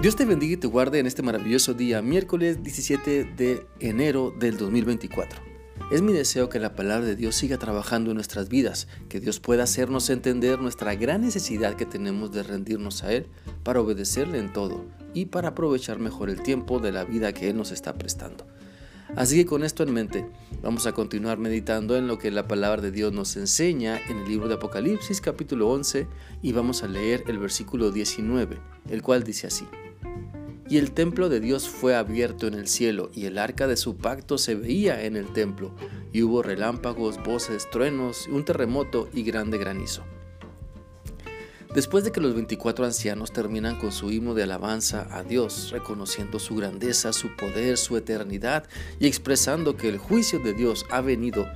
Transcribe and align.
Dios 0.00 0.14
te 0.14 0.24
bendiga 0.24 0.54
y 0.54 0.56
te 0.58 0.68
guarde 0.68 1.00
en 1.00 1.08
este 1.08 1.24
maravilloso 1.24 1.74
día, 1.74 2.00
miércoles 2.02 2.62
17 2.62 3.24
de 3.36 3.66
enero 3.80 4.32
del 4.38 4.56
2024. 4.56 5.40
Es 5.90 6.02
mi 6.02 6.12
deseo 6.12 6.48
que 6.48 6.60
la 6.60 6.76
palabra 6.76 7.04
de 7.04 7.16
Dios 7.16 7.34
siga 7.34 7.58
trabajando 7.58 8.12
en 8.12 8.14
nuestras 8.14 8.48
vidas, 8.48 8.86
que 9.08 9.18
Dios 9.18 9.40
pueda 9.40 9.64
hacernos 9.64 10.08
entender 10.08 10.60
nuestra 10.60 10.94
gran 10.94 11.22
necesidad 11.22 11.74
que 11.74 11.84
tenemos 11.84 12.30
de 12.30 12.44
rendirnos 12.44 13.02
a 13.02 13.12
Él 13.12 13.26
para 13.64 13.80
obedecerle 13.80 14.38
en 14.38 14.52
todo 14.52 14.84
y 15.14 15.26
para 15.26 15.48
aprovechar 15.48 15.98
mejor 15.98 16.30
el 16.30 16.42
tiempo 16.42 16.78
de 16.78 16.92
la 16.92 17.02
vida 17.02 17.32
que 17.32 17.50
Él 17.50 17.56
nos 17.56 17.72
está 17.72 17.94
prestando. 17.94 18.46
Así 19.16 19.36
que 19.38 19.46
con 19.46 19.64
esto 19.64 19.82
en 19.82 19.92
mente, 19.92 20.28
vamos 20.62 20.86
a 20.86 20.92
continuar 20.92 21.38
meditando 21.38 21.96
en 21.96 22.06
lo 22.06 22.18
que 22.18 22.30
la 22.30 22.46
palabra 22.46 22.82
de 22.82 22.92
Dios 22.92 23.12
nos 23.12 23.36
enseña 23.36 23.98
en 24.08 24.18
el 24.18 24.28
libro 24.28 24.46
de 24.46 24.54
Apocalipsis 24.54 25.20
capítulo 25.20 25.68
11 25.70 26.06
y 26.40 26.52
vamos 26.52 26.84
a 26.84 26.88
leer 26.88 27.24
el 27.26 27.38
versículo 27.38 27.90
19, 27.90 28.58
el 28.90 29.02
cual 29.02 29.24
dice 29.24 29.48
así. 29.48 29.64
Y 30.70 30.76
el 30.76 30.92
templo 30.92 31.28
de 31.28 31.40
Dios 31.40 31.68
fue 31.68 31.94
abierto 31.96 32.46
en 32.46 32.54
el 32.54 32.68
cielo, 32.68 33.10
y 33.14 33.24
el 33.24 33.38
arca 33.38 33.66
de 33.66 33.76
su 33.76 33.96
pacto 33.96 34.36
se 34.36 34.54
veía 34.54 35.04
en 35.04 35.16
el 35.16 35.32
templo, 35.32 35.74
y 36.12 36.22
hubo 36.22 36.42
relámpagos, 36.42 37.22
voces, 37.22 37.70
truenos, 37.70 38.28
un 38.28 38.44
terremoto 38.44 39.08
y 39.14 39.22
grande 39.22 39.56
granizo. 39.56 40.04
Después 41.74 42.02
de 42.04 42.12
que 42.12 42.20
los 42.20 42.34
24 42.34 42.84
ancianos 42.84 43.32
terminan 43.32 43.78
con 43.78 43.92
su 43.92 44.10
himno 44.10 44.34
de 44.34 44.42
alabanza 44.42 45.06
a 45.10 45.22
Dios, 45.22 45.70
reconociendo 45.70 46.38
su 46.38 46.56
grandeza, 46.56 47.12
su 47.12 47.36
poder, 47.36 47.76
su 47.76 47.96
eternidad 47.96 48.64
y 48.98 49.06
expresando 49.06 49.76
que 49.76 49.88
el 49.88 49.98
juicio 49.98 50.38
de 50.38 50.54
Dios 50.54 50.86
ha 50.90 51.02
venido, 51.02 51.46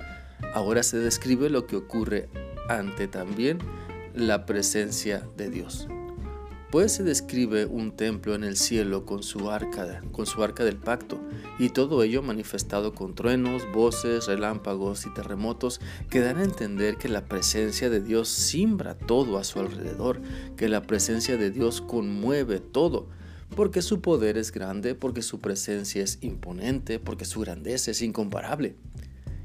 ahora 0.55 0.83
se 0.83 0.99
describe 0.99 1.51
lo 1.51 1.67
que 1.67 1.77
ocurre 1.77 2.29
ante 2.69 3.09
también 3.09 3.59
la 4.15 4.45
presencia 4.45 5.27
de 5.37 5.51
Dios. 5.51 5.89
Pues 6.73 6.93
se 6.93 7.03
describe 7.03 7.67
un 7.67 7.93
templo 7.93 8.35
en 8.35 8.45
el 8.45 8.57
cielo 8.57 9.05
con 9.05 9.23
su 9.23 9.51
arca, 9.51 10.03
con 10.11 10.25
su 10.25 10.43
arca 10.43 10.65
del 10.65 10.79
pacto, 10.79 11.21
y 11.59 11.69
todo 11.69 12.03
ello 12.03 12.23
manifestado 12.23 12.95
con 12.95 13.15
truenos, 13.15 13.71
voces, 13.75 14.27
relámpagos 14.27 15.05
y 15.05 15.13
terremotos 15.13 15.83
que 16.09 16.21
dan 16.21 16.39
a 16.39 16.45
entender 16.45 16.97
que 16.97 17.11
la 17.11 17.27
presencia 17.27 17.91
de 17.91 18.01
Dios 18.01 18.29
simbra 18.29 18.97
todo 18.97 19.37
a 19.37 19.45
su 19.45 19.61
alrededor, 19.61 20.23
que 20.57 20.71
la 20.71 20.81
presencia 20.81 21.37
de 21.37 21.51
Dios 21.51 21.83
conmueve 21.83 22.59
todo, 22.59 23.07
porque 23.55 23.83
su 23.83 24.01
poder 24.01 24.39
es 24.39 24.51
grande, 24.51 24.95
porque 24.95 25.21
su 25.21 25.41
presencia 25.41 26.03
es 26.03 26.21
imponente, 26.23 26.99
porque 26.99 27.27
su 27.27 27.41
grandeza 27.41 27.91
es 27.91 28.01
incomparable. 28.01 28.77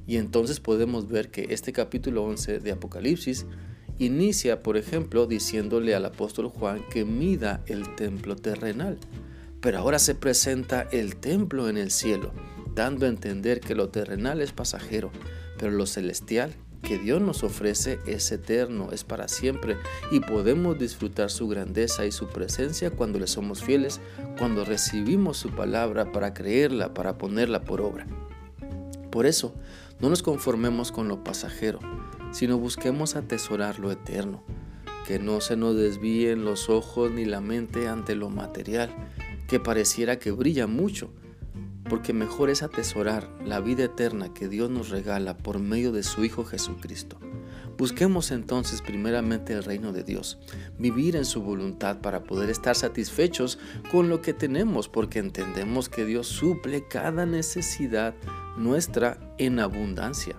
Y 0.07 0.15
entonces 0.15 0.61
podemos 0.61 1.09
ver 1.09 1.29
que 1.29 1.47
este 1.49 1.73
capítulo 1.73 2.23
11 2.23 2.59
de 2.59 2.71
Apocalipsis 2.71 3.45
inicia, 3.99 4.61
por 4.61 4.77
ejemplo, 4.77 5.25
diciéndole 5.27 5.95
al 5.95 6.05
apóstol 6.05 6.49
Juan 6.49 6.83
que 6.89 7.05
mida 7.05 7.61
el 7.67 7.95
templo 7.95 8.35
terrenal. 8.35 8.97
Pero 9.61 9.79
ahora 9.79 9.99
se 9.99 10.15
presenta 10.15 10.87
el 10.91 11.15
templo 11.15 11.69
en 11.69 11.77
el 11.77 11.91
cielo, 11.91 12.31
dando 12.75 13.05
a 13.05 13.09
entender 13.09 13.59
que 13.59 13.75
lo 13.75 13.89
terrenal 13.89 14.41
es 14.41 14.51
pasajero, 14.51 15.11
pero 15.57 15.71
lo 15.71 15.85
celestial 15.85 16.53
que 16.81 16.97
Dios 16.97 17.21
nos 17.21 17.43
ofrece 17.43 17.99
es 18.05 18.31
eterno, 18.31 18.89
es 18.91 19.03
para 19.03 19.27
siempre 19.27 19.77
y 20.11 20.19
podemos 20.19 20.77
disfrutar 20.79 21.29
su 21.29 21.47
grandeza 21.47 22.05
y 22.05 22.11
su 22.11 22.27
presencia 22.27 22.91
cuando 22.91 23.19
le 23.19 23.27
somos 23.27 23.63
fieles, 23.63 23.99
cuando 24.37 24.63
recibimos 24.63 25.37
su 25.37 25.49
palabra 25.49 26.11
para 26.11 26.33
creerla, 26.33 26.93
para 26.93 27.17
ponerla 27.17 27.61
por 27.63 27.81
obra. 27.81 28.07
Por 29.11 29.25
eso, 29.25 29.55
no 29.99 30.09
nos 30.09 30.21
conformemos 30.21 30.91
con 30.91 31.07
lo 31.07 31.23
pasajero, 31.23 31.79
sino 32.31 32.57
busquemos 32.57 33.15
atesorar 33.15 33.79
lo 33.79 33.91
eterno, 33.91 34.43
que 35.07 35.19
no 35.19 35.41
se 35.41 35.55
nos 35.55 35.75
desvíen 35.75 36.45
los 36.45 36.69
ojos 36.69 37.11
ni 37.11 37.25
la 37.25 37.41
mente 37.41 37.87
ante 37.87 38.15
lo 38.15 38.29
material, 38.29 38.93
que 39.47 39.59
pareciera 39.59 40.19
que 40.19 40.31
brilla 40.31 40.67
mucho, 40.67 41.09
porque 41.89 42.13
mejor 42.13 42.49
es 42.49 42.63
atesorar 42.63 43.29
la 43.45 43.59
vida 43.59 43.85
eterna 43.85 44.33
que 44.33 44.49
Dios 44.49 44.69
nos 44.69 44.89
regala 44.89 45.37
por 45.37 45.59
medio 45.59 45.91
de 45.91 46.03
su 46.03 46.25
Hijo 46.25 46.43
Jesucristo. 46.43 47.17
Busquemos 47.77 48.31
entonces 48.31 48.81
primeramente 48.81 49.53
el 49.53 49.63
reino 49.63 49.93
de 49.93 50.03
Dios, 50.03 50.39
vivir 50.79 51.15
en 51.15 51.25
su 51.25 51.43
voluntad 51.43 51.99
para 52.01 52.23
poder 52.23 52.49
estar 52.49 52.75
satisfechos 52.75 53.59
con 53.91 54.09
lo 54.09 54.21
que 54.21 54.33
tenemos, 54.33 54.89
porque 54.89 55.19
entendemos 55.19 55.87
que 55.87 56.03
Dios 56.03 56.27
suple 56.27 56.87
cada 56.87 57.27
necesidad 57.27 58.15
nuestra 58.57 59.19
en 59.37 59.59
abundancia. 59.59 60.37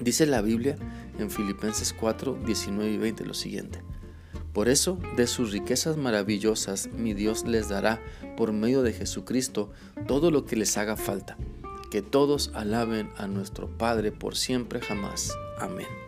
Dice 0.00 0.26
la 0.26 0.42
Biblia 0.42 0.76
en 1.18 1.30
Filipenses 1.30 1.92
4, 1.92 2.38
19 2.44 2.90
y 2.90 2.98
20 2.98 3.24
lo 3.24 3.34
siguiente. 3.34 3.82
Por 4.52 4.68
eso, 4.68 4.98
de 5.16 5.28
sus 5.28 5.52
riquezas 5.52 5.96
maravillosas, 5.96 6.88
mi 6.92 7.14
Dios 7.14 7.46
les 7.46 7.68
dará, 7.68 8.00
por 8.36 8.52
medio 8.52 8.82
de 8.82 8.92
Jesucristo, 8.92 9.70
todo 10.08 10.32
lo 10.32 10.46
que 10.46 10.56
les 10.56 10.76
haga 10.78 10.96
falta. 10.96 11.36
Que 11.92 12.02
todos 12.02 12.50
alaben 12.54 13.10
a 13.16 13.28
nuestro 13.28 13.68
Padre 13.68 14.10
por 14.10 14.36
siempre 14.36 14.80
jamás. 14.80 15.32
Amén. 15.60 16.07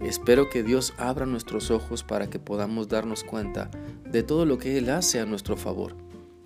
Espero 0.00 0.48
que 0.48 0.62
Dios 0.62 0.94
abra 0.96 1.26
nuestros 1.26 1.70
ojos 1.70 2.02
para 2.02 2.28
que 2.30 2.38
podamos 2.38 2.88
darnos 2.88 3.24
cuenta 3.24 3.70
de 4.04 4.22
todo 4.22 4.46
lo 4.46 4.58
que 4.58 4.78
Él 4.78 4.90
hace 4.90 5.20
a 5.20 5.26
nuestro 5.26 5.56
favor 5.56 5.94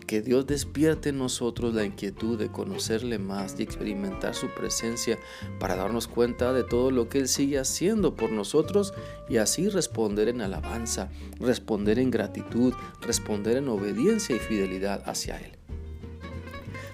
que 0.06 0.22
Dios 0.22 0.46
despierte 0.46 1.10
en 1.10 1.18
nosotros 1.18 1.74
la 1.74 1.84
inquietud 1.84 2.38
de 2.38 2.48
conocerle 2.48 3.18
más 3.18 3.56
y 3.58 3.62
experimentar 3.62 4.34
su 4.34 4.48
presencia 4.48 5.18
para 5.58 5.76
darnos 5.76 6.08
cuenta 6.08 6.52
de 6.52 6.64
todo 6.64 6.90
lo 6.90 7.08
que 7.08 7.18
Él 7.18 7.28
sigue 7.28 7.58
haciendo 7.58 8.14
por 8.14 8.30
nosotros 8.30 8.92
y 9.28 9.38
así 9.38 9.68
responder 9.68 10.28
en 10.28 10.40
alabanza, 10.40 11.10
responder 11.40 11.98
en 11.98 12.10
gratitud, 12.10 12.74
responder 13.00 13.56
en 13.56 13.68
obediencia 13.68 14.36
y 14.36 14.38
fidelidad 14.38 15.02
hacia 15.06 15.38
Él. 15.38 15.56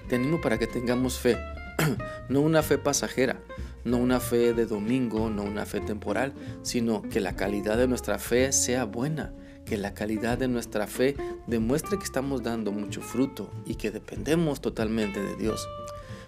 Te 0.07 0.15
animo 0.15 0.41
para 0.41 0.57
que 0.57 0.67
tengamos 0.67 1.19
fe, 1.19 1.37
no 2.29 2.41
una 2.41 2.63
fe 2.63 2.77
pasajera, 2.77 3.41
no 3.83 3.97
una 3.97 4.19
fe 4.19 4.53
de 4.53 4.65
domingo, 4.65 5.29
no 5.29 5.43
una 5.43 5.65
fe 5.65 5.81
temporal, 5.81 6.33
sino 6.61 7.01
que 7.01 7.19
la 7.19 7.35
calidad 7.35 7.77
de 7.77 7.87
nuestra 7.87 8.19
fe 8.19 8.51
sea 8.51 8.85
buena 8.85 9.33
que 9.65 9.77
la 9.77 9.93
calidad 9.93 10.37
de 10.37 10.47
nuestra 10.47 10.87
fe 10.87 11.15
demuestre 11.47 11.97
que 11.97 12.03
estamos 12.03 12.43
dando 12.43 12.71
mucho 12.71 13.01
fruto 13.01 13.51
y 13.65 13.75
que 13.75 13.91
dependemos 13.91 14.61
totalmente 14.61 15.21
de 15.21 15.35
Dios. 15.35 15.67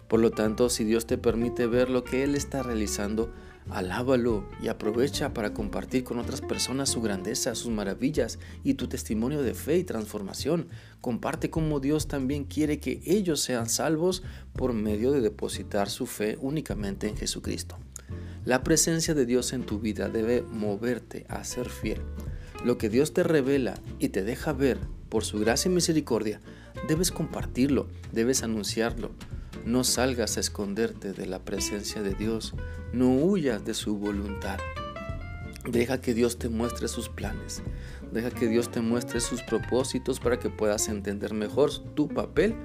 Por 0.07 0.19
lo 0.19 0.31
tanto, 0.31 0.69
si 0.69 0.83
Dios 0.83 1.05
te 1.07 1.17
permite 1.17 1.67
ver 1.67 1.89
lo 1.89 2.03
que 2.03 2.23
Él 2.23 2.35
está 2.35 2.63
realizando, 2.63 3.33
alábalo 3.69 4.47
y 4.61 4.67
aprovecha 4.67 5.33
para 5.33 5.53
compartir 5.53 6.03
con 6.03 6.19
otras 6.19 6.41
personas 6.41 6.89
su 6.89 7.01
grandeza, 7.01 7.55
sus 7.55 7.71
maravillas 7.71 8.39
y 8.63 8.75
tu 8.75 8.87
testimonio 8.87 9.41
de 9.41 9.53
fe 9.53 9.77
y 9.77 9.83
transformación. 9.83 10.67
Comparte 11.01 11.49
cómo 11.49 11.79
Dios 11.79 12.07
también 12.07 12.43
quiere 12.45 12.79
que 12.79 13.01
ellos 13.05 13.41
sean 13.41 13.69
salvos 13.69 14.23
por 14.53 14.73
medio 14.73 15.11
de 15.11 15.21
depositar 15.21 15.89
su 15.89 16.05
fe 16.05 16.37
únicamente 16.41 17.07
en 17.07 17.17
Jesucristo. 17.17 17.77
La 18.45 18.63
presencia 18.63 19.13
de 19.13 19.25
Dios 19.25 19.53
en 19.53 19.63
tu 19.63 19.79
vida 19.79 20.09
debe 20.09 20.41
moverte 20.41 21.25
a 21.29 21.43
ser 21.43 21.69
fiel 21.69 22.01
lo 22.63 22.77
que 22.77 22.89
Dios 22.89 23.13
te 23.13 23.23
revela 23.23 23.75
y 23.99 24.09
te 24.09 24.23
deja 24.23 24.53
ver 24.53 24.79
por 25.09 25.25
su 25.25 25.39
gracia 25.39 25.69
y 25.69 25.73
misericordia, 25.73 26.39
debes 26.87 27.11
compartirlo, 27.11 27.87
debes 28.11 28.43
anunciarlo. 28.43 29.11
No 29.65 29.83
salgas 29.83 30.37
a 30.37 30.39
esconderte 30.39 31.13
de 31.13 31.25
la 31.25 31.39
presencia 31.39 32.01
de 32.01 32.13
Dios, 32.13 32.53
no 32.91 33.09
huyas 33.09 33.63
de 33.65 33.73
su 33.73 33.97
voluntad. 33.97 34.59
Deja 35.65 36.01
que 36.01 36.13
Dios 36.13 36.37
te 36.37 36.49
muestre 36.49 36.87
sus 36.87 37.07
planes, 37.07 37.63
deja 38.11 38.31
que 38.31 38.47
Dios 38.47 38.69
te 38.69 38.81
muestre 38.81 39.21
sus 39.21 39.41
propósitos 39.41 40.19
para 40.19 40.37
que 40.37 40.49
puedas 40.49 40.89
entender 40.89 41.33
mejor 41.33 41.71
tu 41.95 42.09
papel 42.09 42.55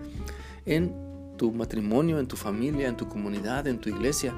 en 0.67 0.95
tu 1.37 1.53
matrimonio, 1.53 2.19
en 2.19 2.27
tu 2.27 2.37
familia, 2.37 2.89
en 2.89 2.97
tu 2.97 3.09
comunidad, 3.09 3.67
en 3.69 3.79
tu 3.79 3.89
iglesia. 3.89 4.35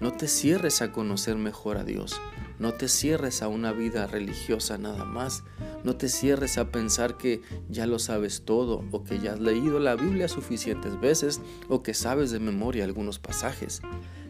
No 0.00 0.12
te 0.12 0.28
cierres 0.28 0.80
a 0.80 0.92
conocer 0.92 1.36
mejor 1.36 1.76
a 1.76 1.84
Dios. 1.84 2.20
No 2.58 2.74
te 2.74 2.88
cierres 2.88 3.42
a 3.42 3.48
una 3.48 3.72
vida 3.72 4.06
religiosa 4.06 4.78
nada 4.78 5.04
más. 5.04 5.42
No 5.82 5.96
te 5.96 6.08
cierres 6.08 6.56
a 6.56 6.70
pensar 6.70 7.16
que 7.16 7.42
ya 7.68 7.86
lo 7.86 7.98
sabes 7.98 8.42
todo 8.44 8.84
o 8.92 9.04
que 9.04 9.18
ya 9.18 9.32
has 9.32 9.40
leído 9.40 9.80
la 9.80 9.96
Biblia 9.96 10.28
suficientes 10.28 11.00
veces 11.00 11.40
o 11.68 11.82
que 11.82 11.94
sabes 11.94 12.30
de 12.30 12.38
memoria 12.38 12.84
algunos 12.84 13.18
pasajes. 13.18 13.82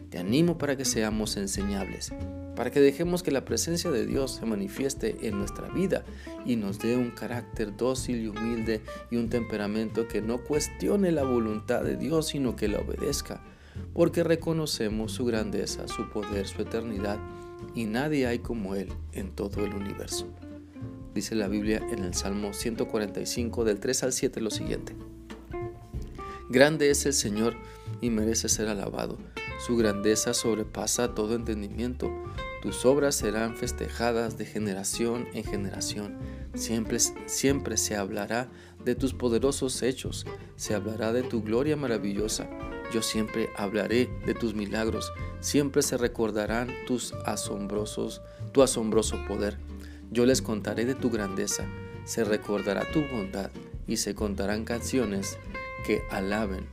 Te 0.09 0.17
animo 0.17 0.57
para 0.57 0.75
que 0.75 0.85
seamos 0.85 1.35
enseñables, 1.37 2.13
para 2.55 2.71
que 2.71 2.79
dejemos 2.79 3.21
que 3.21 3.31
la 3.31 3.45
presencia 3.45 3.91
de 3.91 4.05
Dios 4.05 4.35
se 4.35 4.45
manifieste 4.45 5.27
en 5.27 5.37
nuestra 5.37 5.67
vida 5.69 6.03
y 6.45 6.55
nos 6.55 6.79
dé 6.79 6.95
un 6.95 7.11
carácter 7.11 7.75
dócil 7.75 8.21
y 8.21 8.27
humilde 8.27 8.81
y 9.11 9.17
un 9.17 9.29
temperamento 9.29 10.07
que 10.07 10.21
no 10.21 10.43
cuestione 10.43 11.11
la 11.11 11.23
voluntad 11.23 11.83
de 11.83 11.97
Dios, 11.97 12.27
sino 12.27 12.55
que 12.55 12.67
la 12.67 12.79
obedezca, 12.79 13.43
porque 13.93 14.23
reconocemos 14.23 15.11
su 15.11 15.25
grandeza, 15.25 15.87
su 15.87 16.09
poder, 16.09 16.47
su 16.47 16.61
eternidad 16.61 17.19
y 17.73 17.85
nadie 17.85 18.27
hay 18.27 18.39
como 18.39 18.75
Él 18.75 18.93
en 19.13 19.31
todo 19.31 19.65
el 19.65 19.73
universo. 19.73 20.27
Dice 21.13 21.33
la 21.33 21.47
Biblia 21.47 21.81
en 21.91 22.03
el 22.03 22.13
Salmo 22.13 22.53
145 22.53 23.63
del 23.63 23.79
3 23.79 24.03
al 24.03 24.13
7 24.13 24.41
lo 24.41 24.51
siguiente. 24.51 24.95
Grande 26.49 26.89
es 26.89 27.05
el 27.05 27.13
Señor 27.13 27.55
y 28.01 28.09
merece 28.09 28.49
ser 28.49 28.67
alabado. 28.67 29.17
Su 29.65 29.77
grandeza 29.77 30.33
sobrepasa 30.33 31.15
todo 31.15 31.35
entendimiento. 31.35 32.11
Tus 32.61 32.85
obras 32.85 33.15
serán 33.15 33.55
festejadas 33.55 34.37
de 34.37 34.45
generación 34.45 35.27
en 35.33 35.43
generación. 35.43 36.17
Siempre, 36.53 36.99
siempre 36.99 37.77
se 37.77 37.95
hablará 37.95 38.49
de 38.85 38.95
tus 38.95 39.13
poderosos 39.13 39.81
hechos, 39.81 40.25
se 40.55 40.75
hablará 40.75 41.11
de 41.11 41.23
tu 41.23 41.41
gloria 41.41 41.75
maravillosa. 41.75 42.47
Yo 42.93 43.01
siempre 43.01 43.49
hablaré 43.57 44.09
de 44.25 44.35
tus 44.35 44.53
milagros, 44.53 45.11
siempre 45.39 45.81
se 45.81 45.97
recordarán 45.97 46.69
tus 46.85 47.13
asombrosos, 47.25 48.21
tu 48.51 48.61
asombroso 48.61 49.17
poder. 49.27 49.57
Yo 50.11 50.25
les 50.25 50.43
contaré 50.43 50.85
de 50.85 50.93
tu 50.93 51.09
grandeza, 51.09 51.65
se 52.05 52.23
recordará 52.23 52.89
tu 52.93 53.01
bondad 53.11 53.49
y 53.87 53.97
se 53.97 54.13
contarán 54.13 54.65
canciones 54.65 55.39
que 55.85 56.03
alaben 56.11 56.67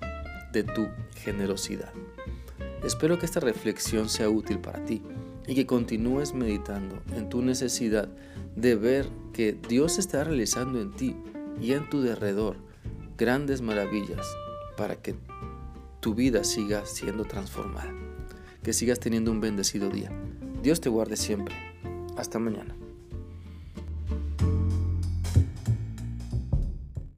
de 0.53 0.65
tu 0.65 0.89
generosidad. 1.17 1.93
Espero 2.85 3.19
que 3.19 3.27
esta 3.27 3.41
reflexión 3.41 4.11
sea 4.11 4.29
útil 4.29 4.59
para 4.59 4.85
ti 4.85 5.03
y 5.47 5.55
que 5.55 5.67
continúes 5.67 6.35
meditando 6.35 7.03
en 7.17 7.31
tu 7.31 7.41
necesidad 7.41 8.09
de 8.55 8.75
ver 8.75 9.09
que 9.33 9.57
Dios 9.67 9.99
está 9.99 10.25
realizando 10.25 10.81
en 10.81 10.93
ti 10.93 11.17
y 11.61 11.73
en 11.73 11.89
tu 11.89 12.03
derredor 12.03 12.57
grandes 13.17 13.61
maravillas 13.63 14.27
para 14.77 14.97
que 14.97 15.15
tu 16.01 16.15
vida 16.15 16.45
siga 16.45 16.85
siendo 16.87 17.25
transformada. 17.25 17.93
Que 18.63 18.73
sigas 18.73 19.01
teniendo 19.01 19.31
un 19.31 19.41
bendecido 19.41 19.89
día. 19.89 20.11
Dios 20.63 20.81
te 20.81 20.89
guarde 20.89 21.17
siempre. 21.17 21.55
Hasta 22.17 22.39
mañana. 22.39 22.75